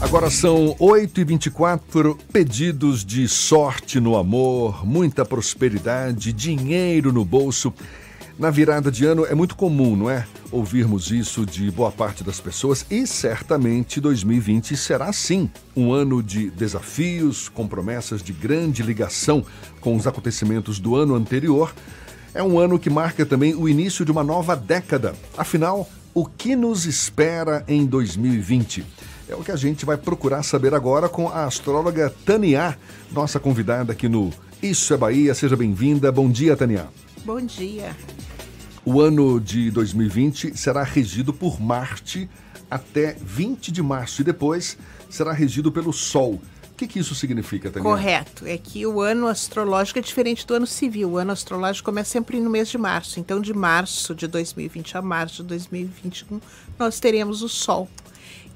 [0.00, 7.74] Agora são 8h24, pedidos de sorte no amor, muita prosperidade, dinheiro no bolso.
[8.38, 10.24] Na virada de ano é muito comum, não é?
[10.52, 16.48] Ouvirmos isso de boa parte das pessoas e certamente 2020 será sim um ano de
[16.48, 19.44] desafios, com promessas de grande ligação
[19.80, 21.74] com os acontecimentos do ano anterior.
[22.32, 25.16] É um ano que marca também o início de uma nova década.
[25.36, 28.86] Afinal, o que nos espera em 2020?
[29.28, 32.78] É o que a gente vai procurar saber agora com a astróloga Tania,
[33.12, 35.34] nossa convidada aqui no Isso é Bahia.
[35.34, 36.10] Seja bem-vinda.
[36.10, 36.88] Bom dia, Tania.
[37.26, 37.94] Bom dia.
[38.86, 42.26] O ano de 2020 será regido por Marte
[42.70, 44.78] até 20 de março e depois
[45.10, 46.40] será regido pelo Sol.
[46.70, 47.86] O que, que isso significa, Tania?
[47.86, 48.46] Correto.
[48.46, 51.10] É que o ano astrológico é diferente do ano civil.
[51.10, 53.20] O ano astrológico começa sempre no mês de março.
[53.20, 56.40] Então, de março de 2020 a março de 2021,
[56.78, 57.90] nós teremos o Sol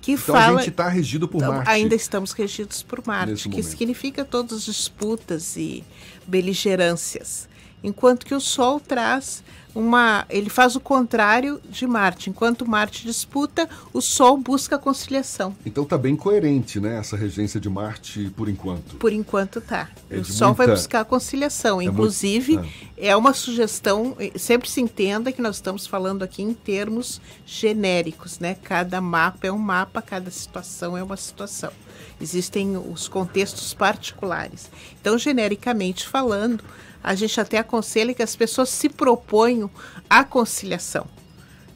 [0.01, 0.59] que então fala.
[0.59, 1.71] A gente está regido por Marte.
[1.71, 3.67] Ainda estamos regidos por Marte, que momento.
[3.67, 5.85] significa todas as disputas e
[6.27, 7.49] beligerâncias.
[7.83, 9.43] Enquanto que o Sol traz
[9.75, 10.27] uma.
[10.29, 12.31] Ele faz o contrário de Marte.
[12.31, 15.57] Enquanto Marte disputa, o Sol busca a conciliação.
[15.65, 16.99] Então tá bem coerente, né?
[16.99, 18.97] Essa regência de Marte por enquanto.
[18.97, 19.89] Por enquanto tá.
[20.11, 20.67] É o Sol muita...
[20.67, 21.81] vai buscar a conciliação.
[21.81, 22.71] É Inclusive, muito...
[22.97, 23.09] é.
[23.09, 24.17] é uma sugestão.
[24.37, 28.57] Sempre se entenda que nós estamos falando aqui em termos genéricos, né?
[28.63, 31.73] Cada mapa é um mapa, cada situação é uma situação.
[32.21, 34.71] Existem os contextos particulares.
[35.01, 36.63] Então, genericamente falando,
[37.03, 39.71] a gente até aconselha que as pessoas se proponham
[40.09, 41.07] a conciliação.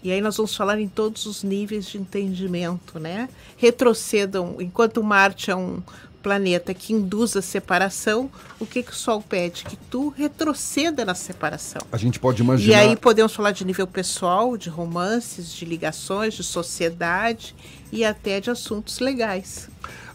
[0.03, 3.29] E aí nós vamos falar em todos os níveis de entendimento, né?
[3.57, 5.83] Retrocedam, enquanto Marte é um
[6.27, 9.65] planeta que induz a separação, o que, que o Sol pede?
[9.65, 11.81] Que tu retroceda na separação.
[11.93, 12.73] A gente pode imaginar.
[12.73, 17.55] E aí podemos falar de nível pessoal, de romances, de ligações, de sociedade
[17.93, 19.69] e até de assuntos legais.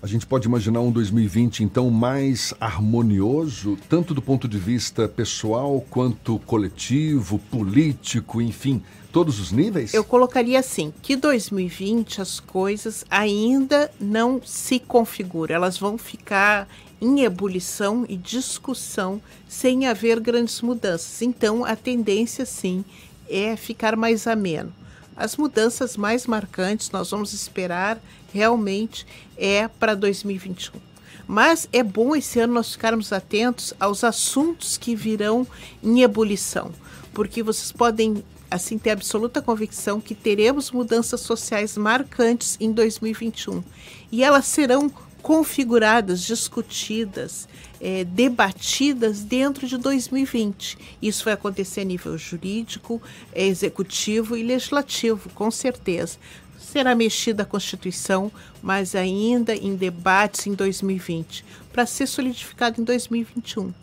[0.04, 5.86] A gente pode imaginar um 2020 então mais harmonioso, tanto do ponto de vista pessoal
[5.92, 8.82] quanto coletivo, político, enfim,
[9.12, 9.94] todos os níveis?
[9.94, 16.68] Eu colocaria assim, que 2020 as coisas ainda não se configuram, elas vão ficar
[17.00, 21.22] em ebulição e discussão sem haver grandes mudanças.
[21.22, 22.84] Então, a tendência sim
[23.30, 24.74] é ficar mais ameno.
[25.16, 28.00] As mudanças mais marcantes nós vamos esperar
[28.34, 29.06] realmente
[29.38, 30.80] é para 2021.
[31.28, 35.48] Mas é bom esse ano nós ficarmos atentos aos assuntos que virão
[35.84, 36.72] em ebulição,
[37.14, 43.64] porque vocês podem assim ter absoluta convicção que teremos mudanças sociais marcantes em 2021
[44.12, 47.48] e elas serão configuradas, discutidas,
[47.80, 50.78] é, debatidas dentro de 2020.
[51.02, 53.02] Isso vai acontecer a nível jurídico,
[53.34, 56.18] executivo e legislativo, com certeza.
[56.60, 63.74] Será mexida a Constituição, mas ainda em debates em 2020, para ser solidificado em 2021.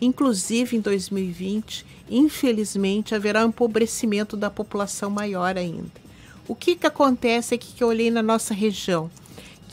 [0.00, 6.08] Inclusive em 2020, infelizmente, haverá um empobrecimento da população maior ainda.
[6.46, 9.10] O que, que acontece aqui que eu olhei na nossa região,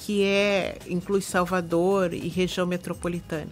[0.05, 3.49] que é inclui Salvador e região metropolitana?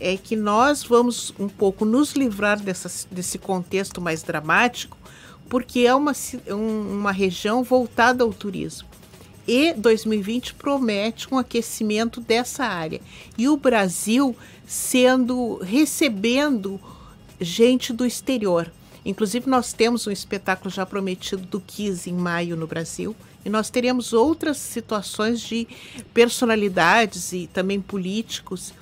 [0.00, 4.96] é que nós vamos um pouco nos livrar dessa, desse contexto mais dramático,
[5.48, 6.12] porque é uma,
[6.50, 8.88] uma região voltada ao turismo.
[9.46, 13.00] E 2020 promete um aquecimento dessa área.
[13.38, 16.80] E o Brasil sendo recebendo
[17.40, 18.70] gente do exterior.
[19.06, 23.14] Inclusive, nós temos um espetáculo já prometido do Kiss em maio no Brasil.
[23.44, 25.68] E nós teremos outras situações de
[26.12, 28.74] personalidades e também políticos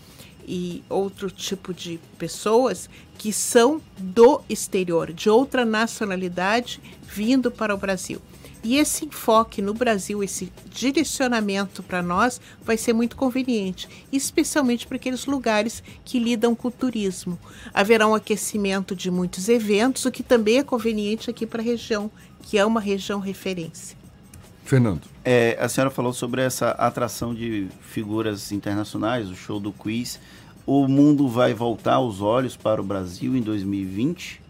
[0.49, 7.79] e outro tipo de pessoas que são do exterior, de outra nacionalidade, vindo para o
[7.79, 8.21] Brasil.
[8.65, 14.97] E esse enfoque no Brasil, esse direcionamento para nós, vai ser muito conveniente, especialmente para
[14.97, 17.39] aqueles lugares que lidam com o turismo.
[17.75, 22.11] Haverá um aquecimento de muitos eventos, o que também é conveniente aqui para a região,
[22.41, 23.99] que é uma região referência.
[24.65, 25.03] Fernando.
[25.23, 30.19] É, a senhora falou sobre essa atração de figuras internacionais, o show do quiz.
[30.67, 34.41] O mundo vai voltar os olhos para o Brasil em 2020?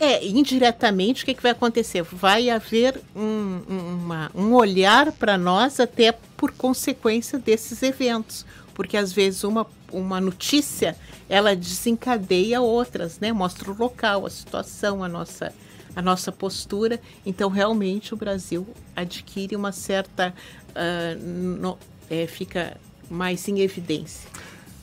[0.00, 2.02] É, indiretamente, o que, que vai acontecer?
[2.02, 8.46] Vai haver um, uma, um olhar para nós até por consequência desses eventos.
[8.72, 10.96] Porque às vezes uma, uma notícia
[11.28, 13.30] ela desencadeia outras, né?
[13.30, 15.52] Mostra o local, a situação, a nossa
[15.94, 17.00] a nossa postura.
[17.26, 20.32] Então, realmente, o Brasil adquire uma certa.
[20.70, 21.18] Uh,
[21.60, 22.76] no, é, fica
[23.10, 24.28] mais em evidência.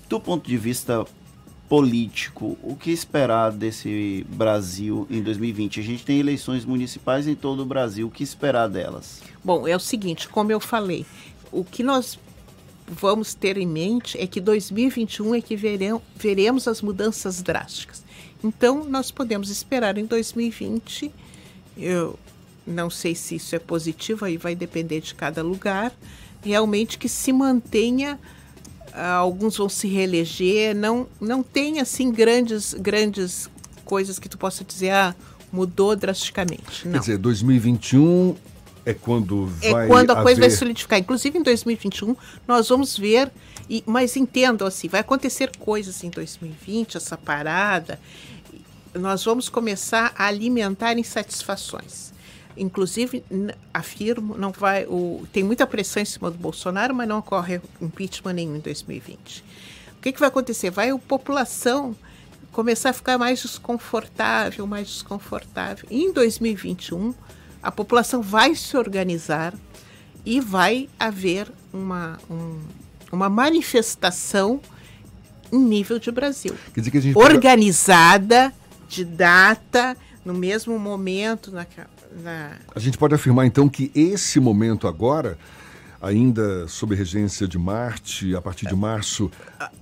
[0.07, 1.05] Do ponto de vista
[1.69, 5.79] político, o que esperar desse Brasil em 2020?
[5.79, 9.21] A gente tem eleições municipais em todo o Brasil, o que esperar delas?
[9.43, 11.05] Bom, é o seguinte, como eu falei,
[11.51, 12.17] o que nós
[12.87, 18.03] vamos ter em mente é que 2021 é que verão, veremos as mudanças drásticas.
[18.43, 21.11] Então, nós podemos esperar em 2020,
[21.75, 22.17] eu
[22.65, 25.91] não sei se isso é positivo, aí vai depender de cada lugar,
[26.41, 28.19] realmente que se mantenha,
[29.05, 33.49] alguns vão se reeleger, não, não tem assim grandes, grandes
[33.85, 35.15] coisas que tu possa dizer, ah,
[35.51, 36.85] mudou drasticamente.
[36.85, 36.94] Não.
[36.94, 38.35] Quer dizer, 2021
[38.85, 40.99] é quando vai É quando a coisa vai haver- solidificar.
[40.99, 42.15] Inclusive em 2021
[42.47, 43.31] nós vamos ver,
[43.69, 47.99] e, mas entendam assim, vai acontecer coisas em 2020, essa parada.
[48.94, 52.11] Nós vamos começar a alimentar insatisfações.
[52.57, 53.24] Inclusive,
[53.74, 54.86] afirmo, não vai.
[54.86, 59.44] O, tem muita pressão em cima do Bolsonaro, mas não ocorre impeachment nenhum em 2020.
[59.98, 60.69] O que, que vai acontecer?
[60.69, 61.95] Vai a população
[62.51, 65.86] começar a ficar mais desconfortável, mais desconfortável.
[65.92, 67.13] E em 2021,
[67.62, 69.54] a população vai se organizar
[70.25, 72.59] e vai haver uma, um-
[73.12, 74.59] uma manifestação
[75.51, 76.56] em nível de Brasil.
[76.74, 78.54] Quer dizer que a gente Organizada,
[78.88, 79.95] de data,
[80.25, 81.65] no mesmo momento, na,
[82.75, 85.38] A gente pode afirmar então que esse momento agora,
[86.01, 89.31] ainda sob regência de Marte, a partir de março,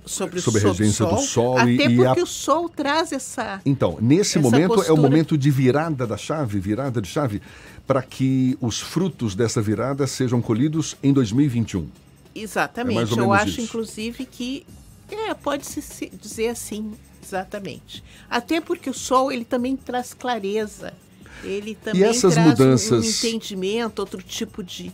[0.04, 3.60] sobre, Sob regência do Sol Até e- porque a- o Sol traz essa.
[3.66, 7.42] Então, nesse Essa momento é o postura- momento de virada da chave, virada de chave,
[7.86, 11.88] para que os frutos dessa virada sejam colhidos em 2021.
[12.34, 12.92] Exatamente.
[12.96, 13.60] É mais ou Eu acho, isso.
[13.62, 14.66] inclusive, que
[15.10, 16.92] é, pode-se se dizer assim,
[17.22, 18.02] exatamente.
[18.28, 20.92] Até porque o sol ele também traz clareza.
[21.42, 24.92] Ele também essas traz um- um, mudanças- entendimento, outro tipo de,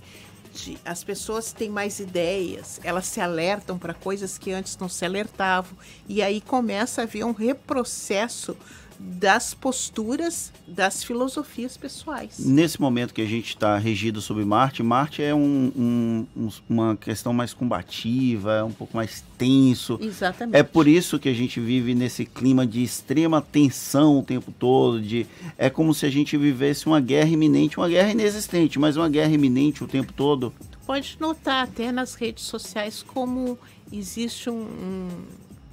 [0.54, 0.76] de.
[0.84, 5.76] As pessoas têm mais ideias, elas se alertam para coisas que antes não se alertavam.
[6.08, 8.56] E aí começa a haver um reprocesso
[8.98, 12.38] das posturas, das filosofias pessoais.
[12.38, 16.96] Nesse momento que a gente está regido sobre Marte, Marte é um- um- um- uma
[16.96, 19.98] questão mais combativa, é um pouco mais tenso.
[20.00, 20.56] Exatamente.
[20.56, 25.00] É por isso que a gente vive nesse clima de extrema tensão o tempo todo.
[25.00, 25.26] De,
[25.58, 29.32] é como se a gente vivesse uma guerra iminente, uma guerra inexistente, mas uma guerra
[29.32, 30.52] iminente o tempo todo.
[30.84, 33.56] pode notar até nas redes sociais como
[33.92, 35.08] existe um-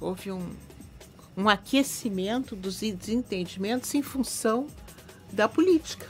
[0.00, 0.40] houve um,
[1.36, 4.66] um aquecimento dos desentendimentos em função
[5.32, 6.06] da política.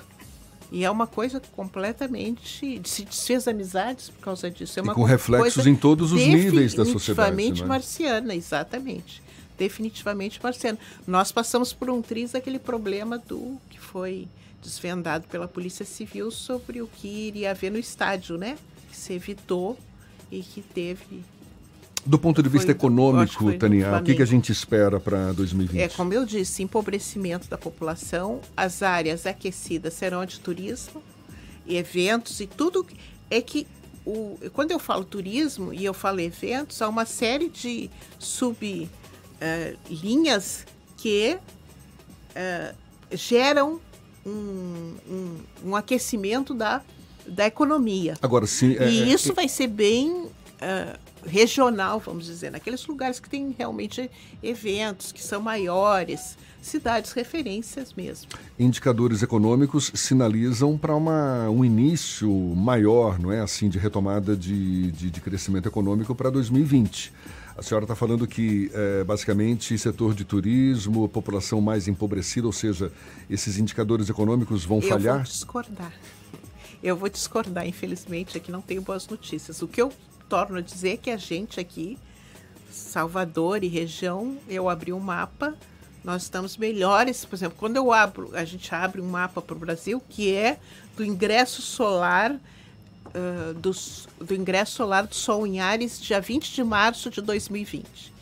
[0.72, 2.81] E é uma coisa completamente.
[2.84, 4.78] Se desfez amizades por causa disso.
[4.78, 7.69] É E uma com co- reflexos em todos os níveis da sociedade, Definitivamente não é?
[7.69, 9.22] marciana, exatamente.
[9.58, 10.78] Definitivamente marciana.
[11.06, 14.28] Nós passamos por um triz daquele problema do que foi
[14.62, 18.56] desvendado pela Polícia Civil sobre o que iria haver no estádio, né?
[18.90, 19.76] Que se evitou
[20.31, 21.25] e que teve.
[22.05, 25.32] Do ponto de vista econômico, foi do Tania, o que, que a gente espera para
[25.32, 25.81] 2020?
[25.81, 31.02] É, como eu disse, empobrecimento da população, as áreas aquecidas serão de turismo,
[31.67, 32.87] e eventos e tudo.
[33.31, 33.67] É que
[34.05, 37.91] o, quando eu falo turismo e eu falo eventos, há uma série de
[39.88, 40.67] sublinhas
[40.97, 41.38] que
[42.35, 42.75] eh,
[43.12, 43.81] geram
[44.26, 45.37] um, um,
[45.67, 46.82] um aquecimento da,
[47.26, 48.17] da economia.
[48.23, 48.76] Agora, sim.
[48.79, 50.26] é- E é- isso vai ser bem
[50.60, 54.10] ah, regional, vamos dizer, naqueles lugares que tem realmente
[54.42, 58.28] eventos que são maiores, cidades referências mesmo.
[58.58, 65.20] indicadores econômicos sinalizam para um início maior, não é assim, de retomada de, de, de
[65.20, 67.12] crescimento econômico para 2020.
[67.56, 72.90] A senhora está falando que, eh, basicamente, setor de turismo, população mais empobrecida, ou seja,
[73.28, 75.16] esses indicadores econômicos vão Eu falhar?
[75.16, 75.92] vou discordar.
[76.82, 79.61] Eu vou discordar, infelizmente, aqui não tenho boas notícias.
[79.61, 79.92] O que eu
[80.30, 81.99] torno a dizer que a gente aqui,
[82.70, 85.54] Salvador e região, eu abri um mapa,
[86.04, 87.25] nós estamos melhores.
[87.25, 90.56] Por exemplo, quando eu abro, a gente abre um mapa para o Brasil, que é
[90.96, 92.37] do ingresso solar,
[93.12, 98.12] ah, dos- do ingresso solar do Sol em Ares, dia 20 de março de 2020.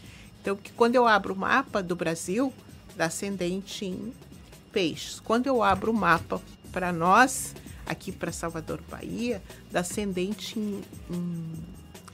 [0.40, 2.52] Então, que quando eu abro o mapa do Brasil,
[2.96, 4.12] da ascendente em
[4.72, 5.20] peixes.
[5.20, 6.40] Quando eu abro o mapa
[6.72, 7.54] para nós,
[7.86, 11.44] aqui para Salvador, Bahia, da ascendente em, em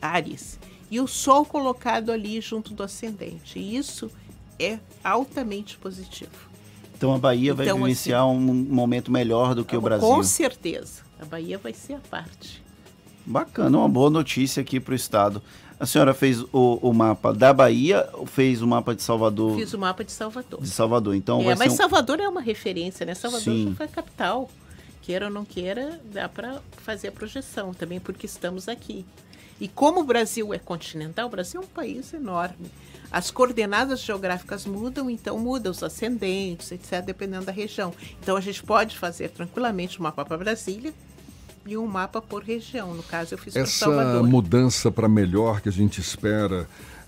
[0.04, 0.58] Ares.
[0.90, 3.58] E o Sol colocado ali junto do ascendente.
[3.58, 4.10] E isso
[4.58, 6.30] é altamente positivo.
[6.96, 10.06] Então a Bahia vai Então, vivenciar um momento melhor do que o Brasil.
[10.06, 11.02] Com certeza.
[11.20, 12.62] A Bahia vai ser a parte.
[13.26, 15.42] Bacana, uma boa notícia aqui para o estado.
[15.80, 19.56] A senhora fez o, o mapa da Bahia ou fez o mapa de Salvador?
[19.56, 20.60] Fiz o mapa de Salvador.
[20.60, 21.16] De Salvador.
[21.16, 21.76] Então é, vai mas ser um...
[21.78, 23.14] Salvador é uma referência, né?
[23.14, 23.74] Salvador Sim.
[23.76, 24.48] foi a capital.
[25.04, 29.04] Queira ou não queira, dá para fazer a projeção também, porque estamos aqui.
[29.60, 32.70] E como o Brasil é continental, o Brasil é um país enorme.
[33.12, 37.92] As coordenadas geográficas mudam, então mudam os ascendentes, etc., dependendo da região.
[38.22, 40.94] Então a gente pode fazer tranquilamente um mapa para Brasília
[41.66, 42.94] e um mapa por região.
[42.94, 44.26] No caso, eu fiz Essa Salvador.
[44.26, 46.66] mudança para melhor que a gente espera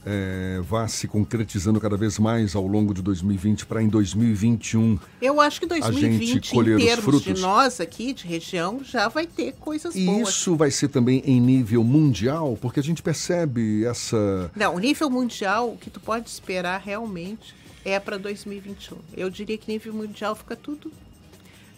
[0.08, 5.00] é, vá se concretizando cada vez mais ao longo de 2020 para em 2021.
[5.20, 7.24] Eu acho que 2020, em termos frutos.
[7.24, 10.28] de nós aqui, de região, já vai ter coisas e boas.
[10.28, 14.48] isso vai ser também em nível mundial, porque a gente percebe essa.
[14.54, 17.52] Não, o nível mundial, o que tu pode esperar realmente
[17.84, 18.98] é para 2021.
[19.16, 20.92] Eu diria que nível mundial fica tudo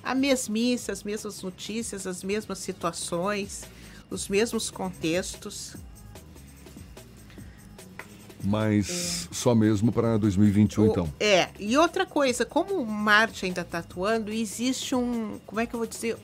[0.04, 3.64] a mesmice, as mesmas notícias, as mesmas situações,
[4.10, 5.76] os mesmos contextos
[8.42, 9.34] mas é.
[9.34, 11.12] só mesmo para 2021 o, então.
[11.18, 15.78] É, e outra coisa, como Marte ainda está atuando, existe um, como é que eu
[15.78, 16.16] vou dizer,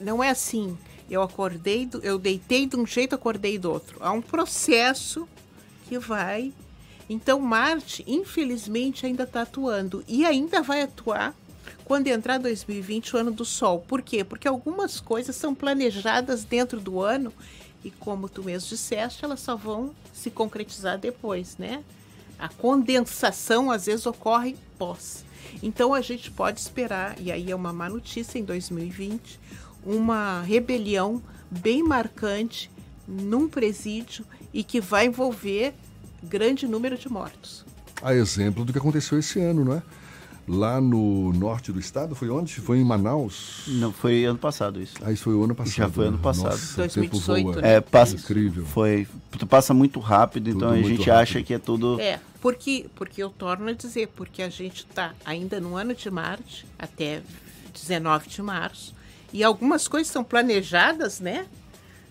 [0.00, 0.76] não é assim,
[1.10, 3.98] eu acordei, do, eu deitei de um jeito, acordei do outro.
[4.00, 5.28] Há um processo
[5.88, 6.52] que vai,
[7.08, 11.34] então Marte, infelizmente, ainda está atuando e ainda vai atuar
[11.84, 13.80] quando entrar 2020, o ano do Sol.
[13.80, 14.22] Por quê?
[14.22, 17.32] Porque algumas coisas são planejadas dentro do ano
[17.88, 21.82] e como tu mesmo disseste, elas só vão se concretizar depois, né?
[22.38, 25.24] A condensação às vezes ocorre pós.
[25.62, 29.40] Então a gente pode esperar, e aí é uma má notícia em 2020,
[29.82, 32.70] uma rebelião bem marcante
[33.06, 35.74] num presídio e que vai envolver
[36.22, 37.64] grande número de mortos.
[38.02, 39.82] A exemplo do que aconteceu esse ano, não é?
[40.48, 42.14] Lá no norte do estado?
[42.14, 42.54] Foi onde?
[42.54, 43.64] Foi em Manaus?
[43.68, 44.94] Não, foi ano passado isso.
[45.02, 45.74] Ah, isso foi o ano passado.
[45.74, 46.50] Já foi ano passado.
[46.50, 47.60] Nossa, 2018.
[47.60, 47.74] Né?
[47.74, 48.64] É, passa, Incrível.
[48.64, 49.06] Foi,
[49.48, 51.10] passa muito rápido, tudo então a gente rápido.
[51.12, 52.00] acha que é tudo...
[52.00, 56.10] É, porque, porque eu torno a dizer, porque a gente está ainda no ano de
[56.10, 57.22] Marte, até
[57.72, 58.94] 19 de março,
[59.32, 61.46] e algumas coisas são planejadas, né?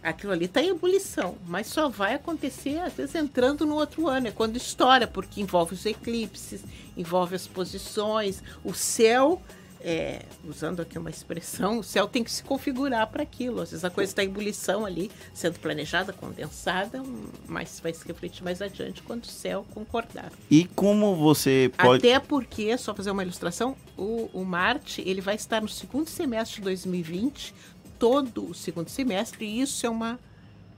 [0.01, 4.27] Aquilo ali está em ebulição, mas só vai acontecer às vezes entrando no outro ano,
[4.27, 6.62] é quando estoura, porque envolve os eclipses,
[6.96, 9.42] envolve as posições, o céu,
[9.82, 13.62] é, usando aqui uma expressão, o céu tem que se configurar para aquilo.
[13.62, 17.01] Às vezes a coisa está em ebulição ali, sendo planejada, condensada,
[17.48, 20.32] mas vai se refletir mais adiante quando o céu concordar.
[20.50, 22.08] E como você pode.
[22.08, 26.58] Até porque, só fazer uma ilustração, o, o Marte ele vai estar no segundo semestre
[26.58, 27.54] de 2020
[28.00, 30.20] todo o segundo semestre, e isso é uma.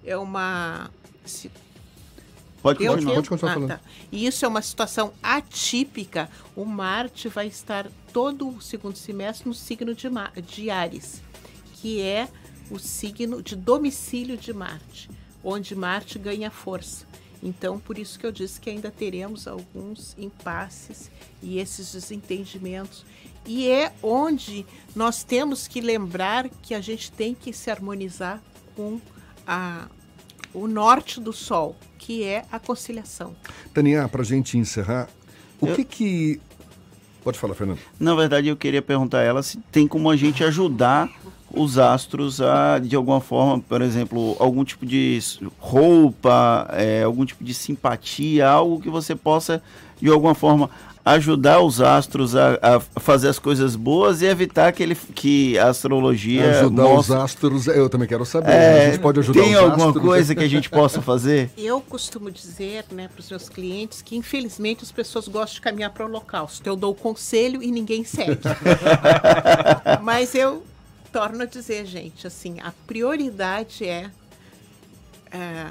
[0.05, 0.89] É uma
[1.25, 1.51] se,
[2.61, 3.69] Pode continuar, pode continuar ah, falando.
[3.69, 3.81] Tá.
[4.11, 6.29] E isso é uma situação atípica.
[6.55, 11.21] O Marte vai estar todo o segundo semestre no signo de, Mar de Ares,
[11.75, 12.27] que é
[12.69, 15.09] o signo de domicílio de Marte,
[15.43, 17.07] onde Marte ganha força.
[17.41, 21.09] Então, por isso que eu disse que ainda teremos alguns impasses
[21.41, 23.05] e esses desentendimentos.
[23.45, 24.65] E é onde
[24.95, 28.41] nós temos que lembrar que a gente tem que se harmonizar
[28.75, 28.99] com
[29.45, 29.87] a,
[30.53, 33.35] o norte do Sol, que é a conciliação.
[33.73, 35.09] Tania, para a gente encerrar,
[35.59, 35.75] o eu...
[35.75, 36.41] que que...
[37.23, 37.79] Pode falar, Fernando.
[37.99, 41.09] Na verdade, eu queria perguntar a ela se tem como a gente ajudar
[41.51, 45.19] os astros a, de alguma forma, por exemplo, algum tipo de
[45.57, 49.61] roupa, é, algum tipo de simpatia, algo que você possa,
[49.99, 50.69] de alguma forma,
[51.13, 55.69] ajudar os astros a, a, fazer as coisas boas e evitar que, ele, que a
[55.69, 56.59] astrologia.
[56.59, 57.15] Ajudar mostre...
[57.15, 58.51] os astros, eu também quero saber.
[58.51, 60.05] É, a gente pode ajudar Tem alguma astros?
[60.05, 61.49] coisa que a gente possa fazer?
[61.57, 65.91] Eu costumo dizer né, para os meus clientes que, infelizmente, as pessoas gostam de caminhar
[65.91, 66.67] para o holocausto.
[66.67, 68.39] Eu dou o conselho e ninguém segue.
[70.01, 70.63] Mas eu
[71.11, 74.09] torno a dizer, gente, assim, a prioridade é,
[75.31, 75.67] é,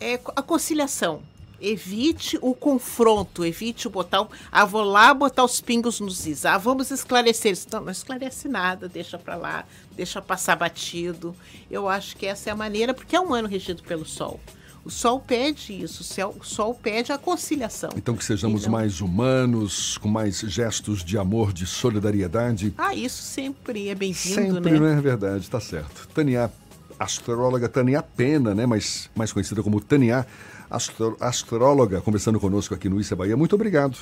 [0.00, 1.22] é a conciliação
[1.66, 4.26] Evite o confronto, evite o botar.
[4.52, 6.44] Ah, vou lá botar os pingos nos is.
[6.44, 7.66] Ah, vamos esclarecer isso.
[7.72, 9.64] Não, não esclarece nada, deixa para lá,
[9.96, 11.34] deixa passar batido.
[11.70, 14.38] Eu acho que essa é a maneira, porque é um ano regido pelo Sol.
[14.84, 16.02] O Sol pede isso,
[16.38, 17.88] o, Sol pede a conciliação.
[17.96, 22.74] Então que sejamos então, mais humanos, com mais gestos de amor, de solidariedade.
[22.76, 24.78] Ah, isso sempre é bem-vindo, sempre, né?
[24.78, 26.06] não é verdade, tá certo.
[26.12, 26.52] Tânia,
[26.98, 30.26] astróloga Tânia Pena, né, mais, mais conhecida como Tânia,
[30.70, 33.36] astro, astróloga, conversando conosco aqui no Issa Bahia.
[33.36, 33.98] Muito obrigado.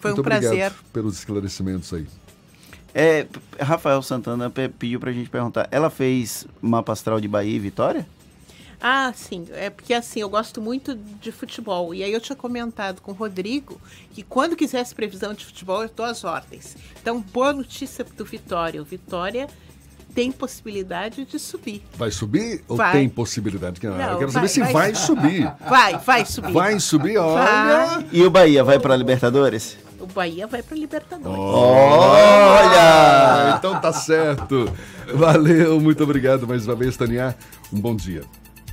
[0.00, 0.72] Foi Muito um prazer.
[0.92, 2.06] pelos esclarecimentos aí.
[2.94, 3.26] É,
[3.60, 8.06] Rafael Santana pediu pra gente perguntar, ela fez mapa astral de Bahia e Vitória?
[8.80, 9.46] Ah, sim.
[9.52, 11.94] É porque assim, eu gosto muito de futebol.
[11.94, 13.78] E aí eu tinha comentado com o Rodrigo
[14.12, 16.76] que quando quisesse previsão de futebol, eu estou às ordens.
[17.00, 18.80] Então, boa notícia do Vitória.
[18.80, 19.48] O Vitória
[20.14, 21.82] tem possibilidade de subir.
[21.96, 22.92] Vai subir ou vai.
[22.92, 23.80] tem possibilidade?
[23.82, 25.52] Não, eu quero vai, saber se vai, vai, subir.
[25.68, 26.52] Vai, vai subir.
[26.52, 28.04] Vai subir, olha.
[28.12, 29.78] E o Bahia vai para a Libertadores?
[29.98, 31.38] O Bahia vai para a Libertadores.
[31.38, 32.90] Olha!
[33.58, 34.72] Então tá certo.
[35.14, 37.36] Valeu, muito obrigado mais uma vez, Tania.
[37.72, 38.22] Um bom dia.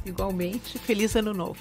[0.05, 1.59] Igualmente, feliz ano novo.